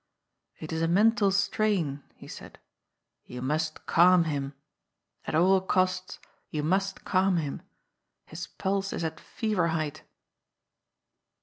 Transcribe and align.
^^ 0.01 0.03
It 0.63 0.71
is 0.73 0.81
a 0.81 0.87
mental 0.87 1.29
strain," 1.29 2.01
he 2.15 2.27
said. 2.27 2.53
^' 3.27 3.29
You 3.31 3.39
must 3.43 3.85
calm 3.85 4.23
him. 4.23 4.53
At 5.25 5.35
all 5.35 5.61
costs 5.61 6.17
you 6.49 6.63
must 6.63 7.05
calm 7.05 7.37
him. 7.37 7.61
His 8.25 8.47
pulse 8.47 8.93
is 8.93 9.03
at 9.03 9.19
fever 9.19 9.67
height." 9.67 10.01